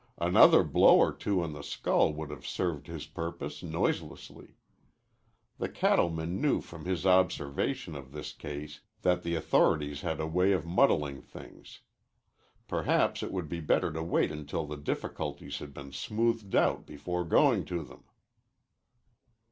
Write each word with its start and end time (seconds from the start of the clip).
Another 0.17 0.63
blow 0.63 0.97
or 0.97 1.13
two 1.13 1.43
on 1.43 1.53
the 1.53 1.61
skull 1.61 2.11
would 2.15 2.31
have 2.31 2.43
served 2.43 2.87
his 2.87 3.05
purpose 3.05 3.61
noiselessly. 3.61 4.55
The 5.59 5.69
cattleman 5.69 6.41
knew 6.41 6.59
from 6.59 6.85
his 6.85 7.05
observation 7.05 7.95
of 7.95 8.11
this 8.11 8.33
case 8.33 8.79
that 9.03 9.21
the 9.21 9.35
authorities 9.35 10.01
had 10.01 10.19
a 10.19 10.25
way 10.25 10.53
of 10.53 10.65
muddling 10.65 11.21
things. 11.21 11.81
Perhaps 12.67 13.21
it 13.21 13.31
would 13.31 13.47
be 13.47 13.59
better 13.61 13.93
to 13.93 14.01
wait 14.01 14.31
until 14.31 14.65
the 14.65 14.75
difficulties 14.75 15.59
had 15.59 15.71
been 15.71 15.91
smoothed 15.91 16.55
out 16.55 16.87
before 16.87 17.23
going 17.23 17.63
to 17.65 17.83
them. 17.83 18.03